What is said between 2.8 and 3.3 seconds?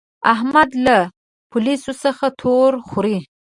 خوري.